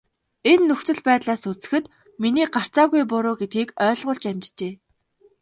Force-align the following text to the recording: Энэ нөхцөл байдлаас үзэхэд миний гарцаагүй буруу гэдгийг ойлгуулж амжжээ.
Энэ 0.51 0.63
нөхцөл 0.67 0.99
байдлаас 1.07 1.41
үзэхэд 1.51 1.85
миний 2.21 2.47
гарцаагүй 2.55 3.03
буруу 3.11 3.35
гэдгийг 3.39 3.69
ойлгуулж 3.87 4.23
амжжээ. 4.31 4.73